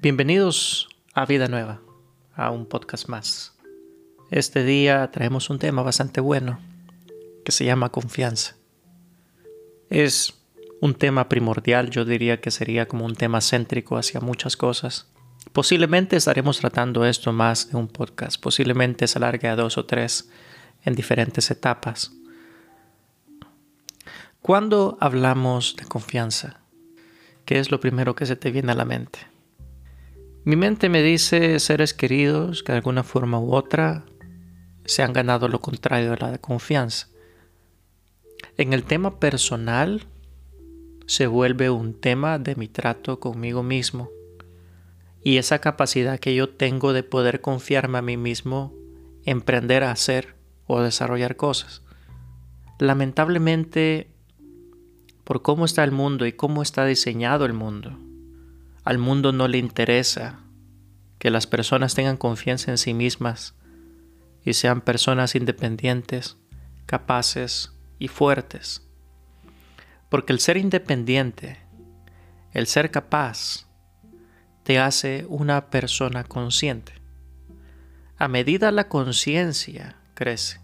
[0.00, 1.80] Bienvenidos a Vida Nueva,
[2.36, 3.56] a un podcast más.
[4.30, 6.60] Este día traemos un tema bastante bueno
[7.44, 8.54] que se llama confianza.
[9.90, 10.34] Es
[10.80, 15.08] un tema primordial, yo diría que sería como un tema céntrico hacia muchas cosas.
[15.52, 20.30] Posiblemente estaremos tratando esto más de un podcast, posiblemente se alargue a dos o tres
[20.84, 22.12] en diferentes etapas.
[24.42, 26.60] Cuando hablamos de confianza,
[27.44, 29.37] ¿qué es lo primero que se te viene a la mente?
[30.48, 34.06] Mi mente me dice seres queridos que de alguna forma u otra
[34.86, 37.08] se han ganado lo contrario de la confianza.
[38.56, 40.06] En el tema personal
[41.04, 44.08] se vuelve un tema de mi trato conmigo mismo
[45.22, 48.72] y esa capacidad que yo tengo de poder confiarme a mí mismo,
[49.26, 50.34] emprender a hacer
[50.66, 51.82] o desarrollar cosas.
[52.78, 54.08] Lamentablemente,
[55.24, 57.98] por cómo está el mundo y cómo está diseñado el mundo,
[58.88, 60.38] al mundo no le interesa
[61.18, 63.54] que las personas tengan confianza en sí mismas
[64.42, 66.38] y sean personas independientes,
[66.86, 68.88] capaces y fuertes.
[70.08, 71.58] Porque el ser independiente,
[72.52, 73.66] el ser capaz,
[74.62, 76.94] te hace una persona consciente.
[78.16, 80.62] A medida la conciencia crece,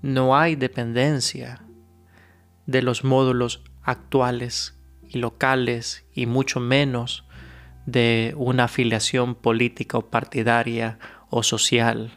[0.00, 1.62] no hay dependencia
[2.64, 4.79] de los módulos actuales
[5.10, 7.24] y locales y mucho menos
[7.86, 12.12] de una afiliación política o partidaria o social.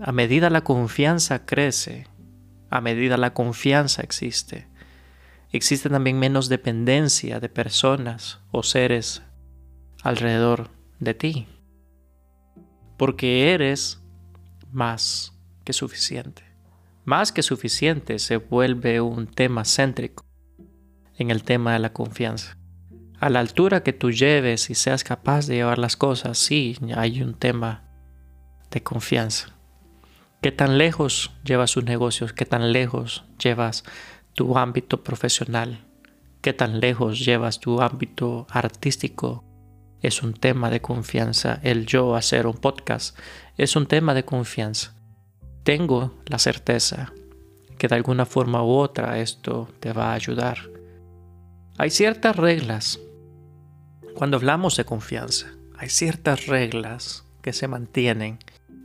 [0.00, 2.06] A medida la confianza crece,
[2.70, 4.68] a medida la confianza existe,
[5.50, 9.22] existe también menos dependencia de personas o seres
[10.02, 11.46] alrededor de ti.
[12.96, 14.00] Porque eres
[14.70, 16.44] más que suficiente.
[17.04, 20.24] Más que suficiente se vuelve un tema céntrico
[21.22, 22.56] en el tema de la confianza.
[23.18, 27.22] A la altura que tú lleves y seas capaz de llevar las cosas, sí, hay
[27.22, 27.84] un tema
[28.70, 29.54] de confianza.
[30.42, 32.32] ¿Qué tan lejos llevas tus negocios?
[32.32, 33.84] ¿Qué tan lejos llevas
[34.34, 35.86] tu ámbito profesional?
[36.40, 39.44] ¿Qué tan lejos llevas tu ámbito artístico?
[40.00, 41.60] Es un tema de confianza.
[41.62, 43.16] El yo hacer un podcast
[43.56, 44.96] es un tema de confianza.
[45.62, 47.12] Tengo la certeza
[47.78, 50.58] que de alguna forma u otra esto te va a ayudar.
[51.82, 53.00] Hay ciertas reglas.
[54.14, 58.38] Cuando hablamos de confianza, hay ciertas reglas que se mantienen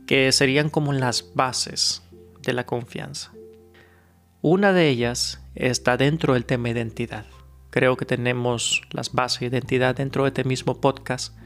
[0.08, 2.02] que serían como las bases
[2.42, 3.30] de la confianza.
[4.42, 7.24] Una de ellas está dentro del tema identidad.
[7.70, 11.38] Creo que tenemos las bases de identidad dentro de este mismo podcast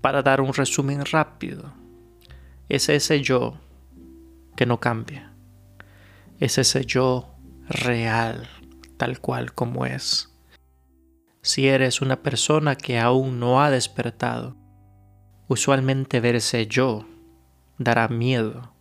[0.00, 1.74] para dar un resumen rápido.
[2.68, 3.58] Es ese yo
[4.54, 5.32] que no cambia.
[6.38, 7.34] Es ese yo
[7.68, 8.48] real,
[8.96, 10.30] tal cual como es.
[11.44, 14.56] Si eres una persona que aún no ha despertado,
[15.46, 17.04] usualmente ver ese yo
[17.76, 18.72] dará miedo.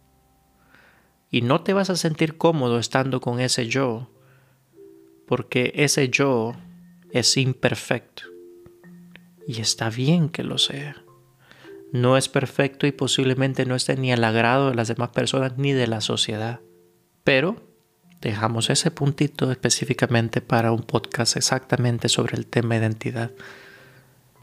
[1.30, 4.10] Y no te vas a sentir cómodo estando con ese yo,
[5.28, 6.54] porque ese yo
[7.12, 8.24] es imperfecto.
[9.46, 11.04] Y está bien que lo sea.
[11.92, 15.74] No es perfecto y posiblemente no esté ni al agrado de las demás personas ni
[15.74, 16.62] de la sociedad.
[17.26, 17.73] Pero
[18.30, 23.32] dejamos ese puntito específicamente para un podcast exactamente sobre el tema identidad.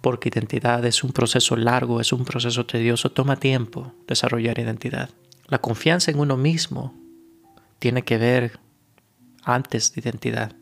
[0.00, 5.10] Porque identidad es un proceso largo, es un proceso tedioso, toma tiempo desarrollar identidad.
[5.46, 6.94] La confianza en uno mismo
[7.78, 8.60] tiene que ver
[9.42, 10.52] antes de identidad.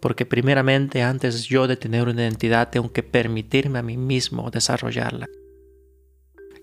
[0.00, 5.28] Porque primeramente antes yo de tener una identidad tengo que permitirme a mí mismo desarrollarla.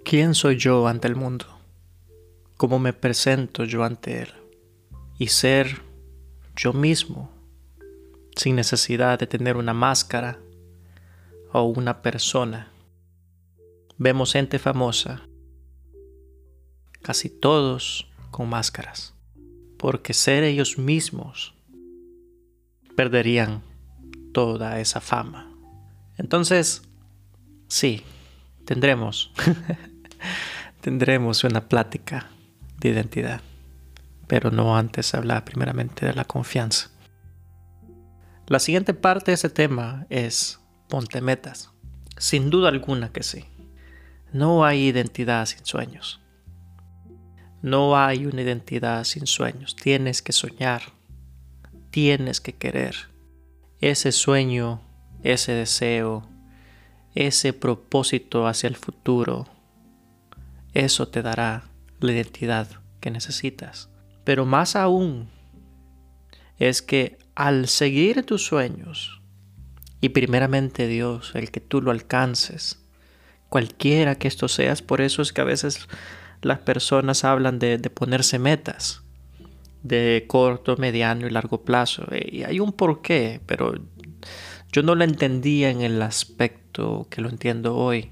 [0.03, 1.45] ¿Quién soy yo ante el mundo?
[2.57, 4.42] ¿Cómo me presento yo ante él?
[5.23, 5.81] Y ser
[6.53, 7.31] yo mismo
[8.35, 10.37] sin necesidad de tener una máscara
[11.53, 12.73] o una persona.
[13.97, 15.21] Vemos gente famosa,
[17.01, 19.13] casi todos con máscaras,
[19.77, 21.53] porque ser ellos mismos
[22.97, 23.61] perderían
[24.33, 25.55] toda esa fama.
[26.17, 26.81] Entonces,
[27.69, 28.01] sí,
[28.65, 29.31] tendremos,
[30.81, 32.29] tendremos una plática
[32.81, 33.41] de identidad
[34.27, 36.89] pero no antes hablar primeramente de la confianza.
[38.47, 40.59] La siguiente parte de ese tema es
[40.89, 41.71] ponte metas.
[42.17, 43.45] Sin duda alguna que sí.
[44.31, 46.19] No hay identidad sin sueños.
[47.61, 49.75] No hay una identidad sin sueños.
[49.75, 50.81] Tienes que soñar.
[51.91, 52.95] Tienes que querer.
[53.79, 54.81] Ese sueño,
[55.23, 56.27] ese deseo,
[57.15, 59.47] ese propósito hacia el futuro,
[60.73, 61.63] eso te dará
[61.99, 62.67] la identidad
[62.99, 63.89] que necesitas.
[64.23, 65.29] Pero más aún
[66.57, 69.21] es que al seguir tus sueños
[70.01, 72.79] y primeramente Dios, el que tú lo alcances,
[73.49, 75.87] cualquiera que esto seas, por eso es que a veces
[76.41, 79.03] las personas hablan de, de ponerse metas
[79.83, 82.05] de corto, mediano y largo plazo.
[82.11, 83.75] Y hay un porqué, pero
[84.71, 88.11] yo no lo entendía en el aspecto que lo entiendo hoy.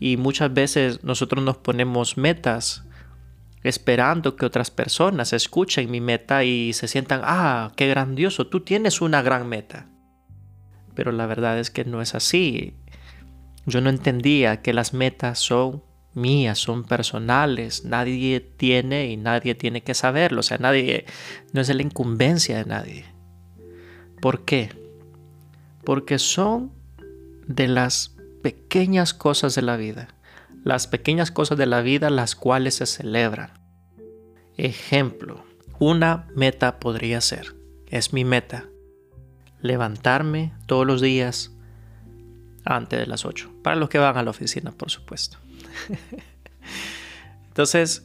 [0.00, 2.84] Y muchas veces nosotros nos ponemos metas
[3.62, 9.00] esperando que otras personas escuchen mi meta y se sientan, ah, qué grandioso, tú tienes
[9.00, 9.88] una gran meta
[10.98, 12.74] pero la verdad es que no es así.
[13.66, 19.84] Yo no entendía que las metas son mías, son personales, nadie tiene y nadie tiene
[19.84, 21.04] que saberlo, o sea, nadie,
[21.52, 23.04] no es la incumbencia de nadie.
[24.20, 24.70] ¿Por qué?
[25.84, 26.72] Porque son
[27.46, 30.08] de las pequeñas cosas de la vida,
[30.64, 33.52] las pequeñas cosas de la vida las cuales se celebran.
[34.56, 35.44] Ejemplo,
[35.78, 37.54] una meta podría ser,
[37.86, 38.66] es mi meta,
[39.60, 41.52] levantarme todos los días
[42.64, 43.50] antes de las 8.
[43.62, 45.38] Para los que van a la oficina, por supuesto.
[47.48, 48.04] Entonces,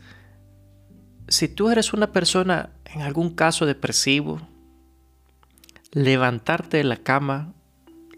[1.27, 4.41] si tú eres una persona en algún caso depresivo,
[5.91, 7.53] levantarte de la cama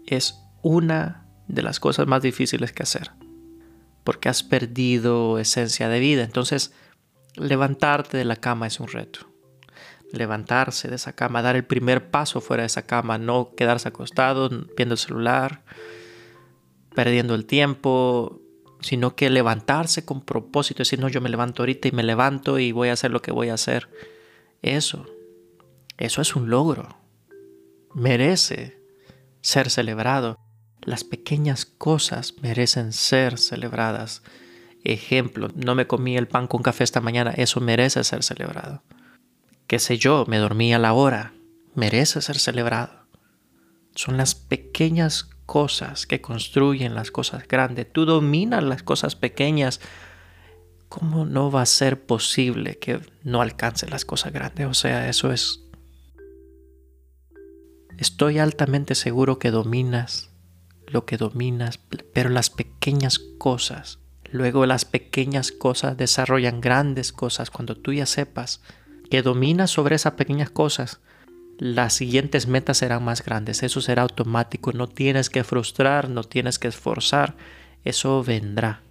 [0.06, 3.10] es una de las cosas más difíciles que hacer.
[4.06, 6.24] Porque has perdido esencia de vida.
[6.24, 6.72] Entonces,
[7.34, 9.26] levantarte de la cama es un reto
[10.12, 14.48] levantarse de esa cama, dar el primer paso fuera de esa cama, no quedarse acostado
[14.76, 15.62] viendo el celular,
[16.94, 18.40] perdiendo el tiempo,
[18.80, 22.72] sino que levantarse con propósito, decir, no, yo me levanto ahorita y me levanto y
[22.72, 23.88] voy a hacer lo que voy a hacer.
[24.62, 25.06] Eso,
[25.98, 26.96] eso es un logro.
[27.94, 28.80] Merece
[29.40, 30.38] ser celebrado.
[30.86, 34.22] Las pequeñas cosas merecen ser celebradas.
[34.84, 38.82] Ejemplo, no me comí el pan con café esta mañana, eso merece ser celebrado
[39.66, 41.34] qué sé yo, me dormí a la hora,
[41.74, 43.06] merece ser celebrado.
[43.94, 47.90] Son las pequeñas cosas que construyen las cosas grandes.
[47.92, 49.80] Tú dominas las cosas pequeñas.
[50.88, 54.66] ¿Cómo no va a ser posible que no alcance las cosas grandes?
[54.66, 55.62] O sea, eso es...
[57.98, 60.30] Estoy altamente seguro que dominas
[60.86, 61.78] lo que dominas,
[62.12, 63.98] pero las pequeñas cosas,
[64.30, 68.60] luego las pequeñas cosas desarrollan grandes cosas cuando tú ya sepas
[69.10, 71.00] que dominas sobre esas pequeñas cosas,
[71.58, 73.62] las siguientes metas serán más grandes.
[73.62, 74.72] Eso será automático.
[74.72, 77.34] No tienes que frustrar, no tienes que esforzar.
[77.84, 78.82] Eso vendrá.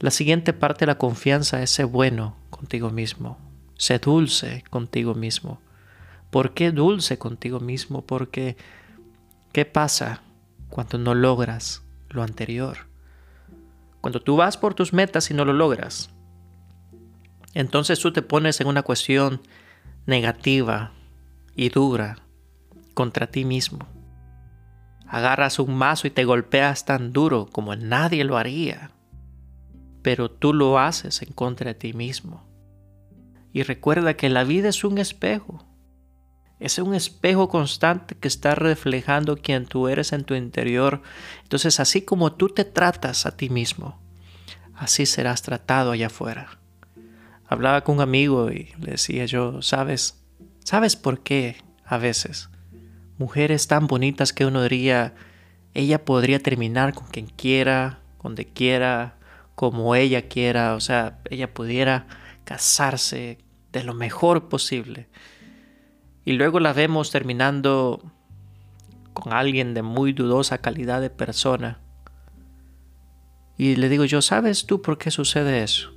[0.00, 3.38] La siguiente parte de la confianza es ser bueno contigo mismo.
[3.76, 5.60] Sé dulce contigo mismo.
[6.30, 8.02] ¿Por qué dulce contigo mismo?
[8.02, 8.56] Porque
[9.52, 10.22] ¿qué pasa
[10.74, 12.78] cuando no logras lo anterior?
[14.00, 16.10] Cuando tú vas por tus metas y no lo logras,
[17.54, 19.40] entonces tú te pones en una cuestión
[20.04, 20.90] negativa
[21.54, 22.18] y dura
[22.92, 23.86] contra ti mismo.
[25.06, 28.90] Agarras un mazo y te golpeas tan duro como nadie lo haría,
[30.02, 32.42] pero tú lo haces en contra de ti mismo.
[33.52, 35.64] Y recuerda que la vida es un espejo.
[36.60, 41.02] Es un espejo constante que está reflejando quién tú eres en tu interior.
[41.42, 44.00] Entonces, así como tú te tratas a ti mismo,
[44.74, 46.58] así serás tratado allá afuera
[47.46, 50.20] hablaba con un amigo y le decía yo, ¿sabes?
[50.64, 52.48] ¿Sabes por qué a veces
[53.18, 55.14] mujeres tan bonitas que uno diría,
[55.72, 59.16] ella podría terminar con quien quiera, donde quiera,
[59.54, 62.06] como ella quiera, o sea, ella pudiera
[62.44, 63.38] casarse
[63.72, 65.08] de lo mejor posible.
[66.24, 68.02] Y luego la vemos terminando
[69.12, 71.80] con alguien de muy dudosa calidad de persona.
[73.56, 75.92] Y le digo yo, ¿sabes tú por qué sucede eso?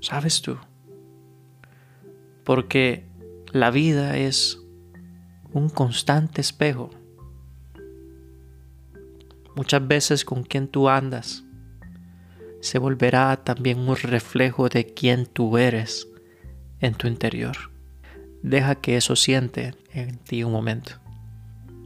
[0.00, 0.58] ¿Sabes tú?
[2.44, 3.04] Porque
[3.52, 4.60] la vida es
[5.52, 6.90] un constante espejo.
[9.56, 11.44] Muchas veces con quien tú andas
[12.60, 16.06] se volverá también un reflejo de quién tú eres
[16.78, 17.69] en tu interior.
[18.42, 20.92] Deja que eso siente en ti un momento.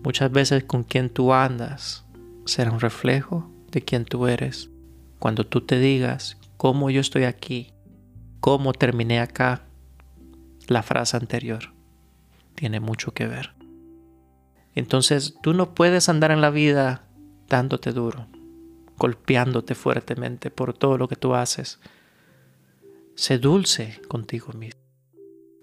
[0.04, 2.04] Muchas veces con quien tú andas
[2.44, 4.70] será un reflejo de quién tú eres.
[5.18, 7.72] Cuando tú te digas, cómo yo estoy aquí,
[8.40, 9.64] cómo terminé acá,
[10.68, 11.72] la frase anterior
[12.54, 13.54] tiene mucho que ver.
[14.74, 17.04] Entonces tú no puedes andar en la vida
[17.48, 18.26] dándote duro,
[18.98, 21.80] golpeándote fuertemente por todo lo que tú haces.
[23.14, 24.83] Sé dulce contigo mismo.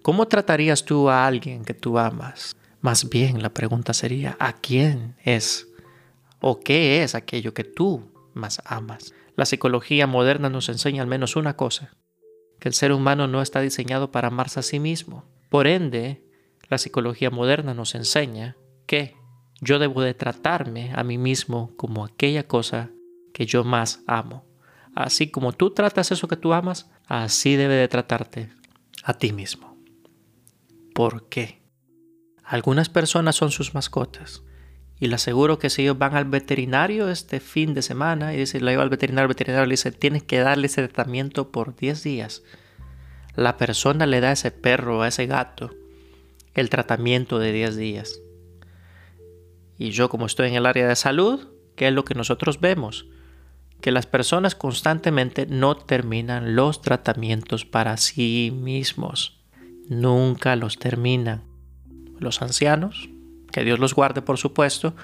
[0.01, 2.55] ¿Cómo tratarías tú a alguien que tú amas?
[2.81, 5.67] Más bien la pregunta sería, ¿a quién es
[6.39, 9.13] o qué es aquello que tú más amas?
[9.36, 11.91] La psicología moderna nos enseña al menos una cosa,
[12.60, 15.25] que el ser humano no está diseñado para amarse a sí mismo.
[15.50, 16.25] Por ende,
[16.67, 19.15] la psicología moderna nos enseña que
[19.60, 22.89] yo debo de tratarme a mí mismo como aquella cosa
[23.36, 24.46] que yo más amo.
[24.96, 28.50] Así como tú tratas eso que tú amas, así debe de tratarte
[29.03, 29.71] a ti mismo.
[30.93, 31.62] ¿Por qué?
[32.43, 34.43] Algunas personas son sus mascotas.
[35.00, 38.60] Y le aseguro que si ellos van al veterinario este fin de semana y dice,
[38.60, 42.03] le lleva al veterinario, el veterinario le dice, tienes que darle ese tratamiento por 10
[42.03, 42.43] días.
[43.36, 45.71] La persona le da a ese perro, a ese gato,
[46.53, 48.19] el tratamiento de 10 días.
[49.79, 53.07] Y yo como estoy en el área de salud, ¿qué es lo que nosotros vemos?
[53.79, 59.40] Que las personas constantemente no terminan los tratamientos para sí mismos.
[59.90, 61.44] Nunca los terminan.
[62.20, 63.10] Los ancianos,
[63.52, 64.96] que Dios los guarde por supuesto,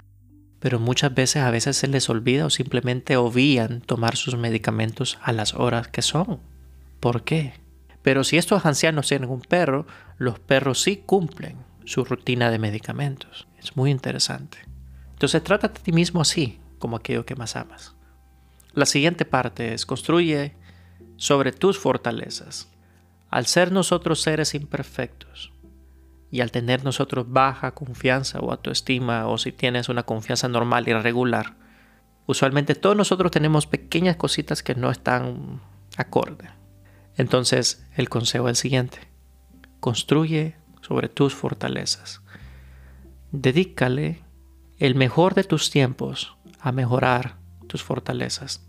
[0.59, 5.31] pero muchas veces a veces se les olvida o simplemente obvían tomar sus medicamentos a
[5.31, 6.39] las horas que son.
[6.99, 7.53] ¿Por qué?
[8.01, 9.85] Pero si estos ancianos tienen un perro,
[10.17, 13.47] los perros sí cumplen su rutina de medicamentos.
[13.59, 14.57] Es muy interesante.
[15.11, 17.95] Entonces trata a ti mismo así, como aquello que más amas.
[18.73, 20.55] La siguiente parte es construye
[21.17, 22.69] sobre tus fortalezas.
[23.29, 25.51] Al ser nosotros seres imperfectos
[26.31, 30.93] y al tener nosotros baja confianza o autoestima o si tienes una confianza normal y
[30.93, 31.55] regular,
[32.25, 35.61] usualmente todos nosotros tenemos pequeñas cositas que no están
[35.97, 36.49] acorde.
[37.15, 38.99] Entonces el consejo es el siguiente.
[39.79, 42.21] Construye sobre tus fortalezas.
[43.31, 44.23] Dedícale
[44.79, 47.35] el mejor de tus tiempos a mejorar
[47.67, 48.65] tus fortalezas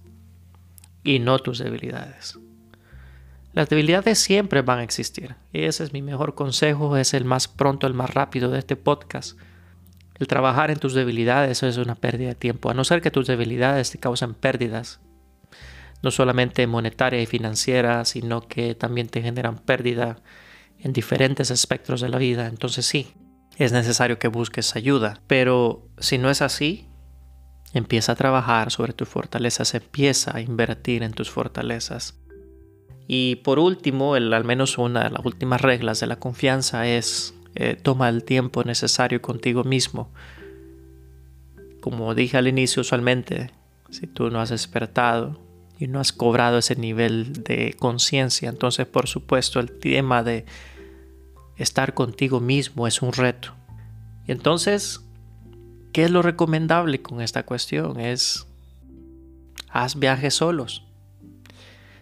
[1.04, 2.38] y no tus debilidades.
[3.52, 5.34] Las debilidades siempre van a existir.
[5.52, 9.38] Ese es mi mejor consejo, es el más pronto, el más rápido de este podcast.
[10.18, 13.26] El trabajar en tus debilidades es una pérdida de tiempo, a no ser que tus
[13.26, 15.00] debilidades te causan pérdidas,
[16.02, 20.18] no solamente monetaria y financiera, sino que también te generan pérdida
[20.78, 22.46] en diferentes aspectos de la vida.
[22.46, 23.14] Entonces sí,
[23.56, 25.20] es necesario que busques ayuda.
[25.26, 26.86] Pero si no es así,
[27.72, 32.14] empieza a trabajar sobre tus fortalezas, empieza a invertir en tus fortalezas.
[33.10, 37.74] Y por último, al menos una de las últimas reglas de la confianza es eh,
[37.74, 40.10] toma el tiempo necesario contigo mismo.
[41.80, 43.50] Como dije al inicio, usualmente,
[43.88, 45.40] si tú no has despertado
[45.78, 50.44] y no has cobrado ese nivel de conciencia, entonces por supuesto el tema de
[51.56, 53.54] estar contigo mismo es un reto.
[54.26, 55.00] Y entonces,
[55.92, 57.98] ¿qué es lo recomendable con esta cuestión?
[57.98, 58.46] Es,
[59.70, 60.84] haz viajes solos.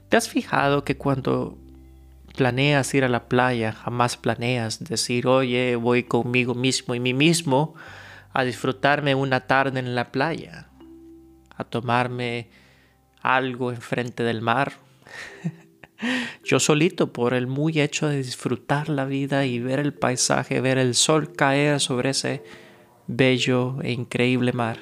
[0.08, 1.58] ¿Te has fijado que cuando
[2.36, 7.74] planeas ir a la playa, jamás planeas decir, oye, voy conmigo mismo y mí mismo
[8.32, 10.68] a disfrutarme una tarde en la playa,
[11.56, 12.50] a tomarme
[13.20, 14.74] algo enfrente del mar?
[16.44, 20.78] yo solito por el muy hecho de disfrutar la vida y ver el paisaje, ver
[20.78, 22.44] el sol caer sobre ese
[23.08, 24.78] bello e increíble mar.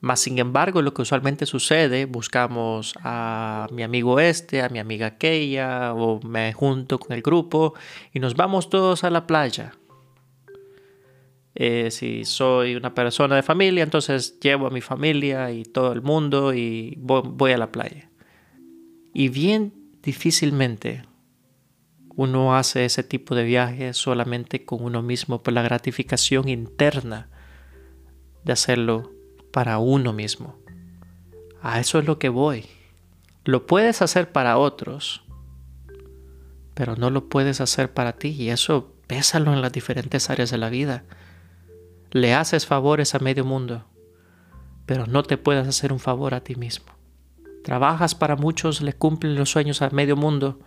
[0.00, 5.06] Mas sin embargo, lo que usualmente sucede, buscamos a mi amigo este, a mi amiga
[5.06, 7.74] aquella, o me junto con el grupo
[8.12, 9.72] y nos vamos todos a la playa.
[11.54, 16.02] Eh, si soy una persona de familia, entonces llevo a mi familia y todo el
[16.02, 18.10] mundo y voy a la playa.
[19.14, 19.72] Y bien
[20.02, 21.04] difícilmente
[22.14, 27.28] uno hace ese tipo de viaje solamente con uno mismo por la gratificación interna
[28.44, 29.15] de hacerlo
[29.52, 30.56] para uno mismo.
[31.62, 32.66] A eso es lo que voy.
[33.44, 35.22] Lo puedes hacer para otros,
[36.74, 40.58] pero no lo puedes hacer para ti y eso pésalo en las diferentes áreas de
[40.58, 41.04] la vida.
[42.10, 43.84] Le haces favores a medio mundo,
[44.84, 46.86] pero no te puedes hacer un favor a ti mismo.
[47.64, 50.60] Trabajas para muchos, le cumplen los sueños a medio mundo,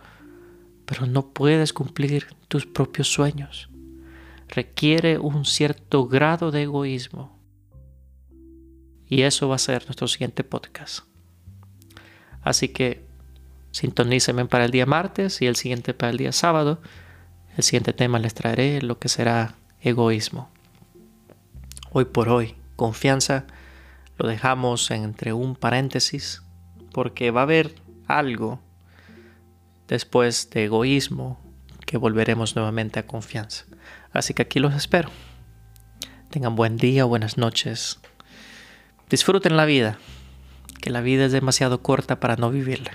[0.84, 3.70] pero no puedes cumplir tus propios sueños.
[4.48, 7.39] Requiere un cierto grado de egoísmo.
[9.10, 11.04] Y eso va a ser nuestro siguiente podcast.
[12.42, 13.04] Así que
[13.72, 16.80] sintonícenme para el día martes y el siguiente para el día sábado.
[17.56, 20.48] El siguiente tema les traeré lo que será egoísmo.
[21.92, 23.46] Hoy por hoy, confianza
[24.16, 26.42] lo dejamos entre un paréntesis
[26.92, 27.74] porque va a haber
[28.06, 28.60] algo
[29.88, 31.40] después de egoísmo
[31.84, 33.64] que volveremos nuevamente a confianza.
[34.12, 35.10] Así que aquí los espero.
[36.30, 37.98] Tengan buen día buenas noches.
[39.10, 39.98] Disfruten la vida,
[40.80, 42.92] que la vida es demasiado corta para no vivirla.